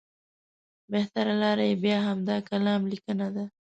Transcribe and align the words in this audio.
بهتره 0.91 1.33
لاره 1.41 1.63
یې 1.69 1.75
بیا 1.83 1.97
همدا 2.07 2.37
کالم 2.47 2.81
لیکنه 2.91 3.27
ده. 3.35 3.45